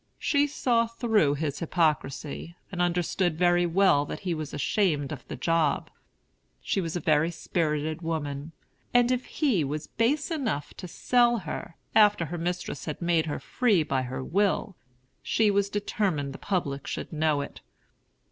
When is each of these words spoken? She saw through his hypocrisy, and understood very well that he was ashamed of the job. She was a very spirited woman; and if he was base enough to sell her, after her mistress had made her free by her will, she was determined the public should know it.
She 0.17 0.47
saw 0.47 0.87
through 0.87 1.35
his 1.35 1.59
hypocrisy, 1.59 2.55
and 2.71 2.81
understood 2.81 3.37
very 3.37 3.67
well 3.67 4.03
that 4.07 4.21
he 4.21 4.33
was 4.33 4.51
ashamed 4.51 5.11
of 5.11 5.27
the 5.27 5.35
job. 5.35 5.91
She 6.59 6.81
was 6.81 6.95
a 6.95 6.99
very 6.99 7.29
spirited 7.29 8.01
woman; 8.01 8.51
and 8.95 9.11
if 9.11 9.25
he 9.25 9.63
was 9.63 9.85
base 9.85 10.31
enough 10.31 10.73
to 10.77 10.87
sell 10.87 11.37
her, 11.45 11.75
after 11.93 12.25
her 12.25 12.39
mistress 12.39 12.85
had 12.85 12.99
made 12.99 13.27
her 13.27 13.39
free 13.39 13.83
by 13.83 14.01
her 14.01 14.23
will, 14.23 14.75
she 15.21 15.51
was 15.51 15.69
determined 15.69 16.33
the 16.33 16.39
public 16.39 16.87
should 16.87 17.13
know 17.13 17.41
it. 17.41 17.61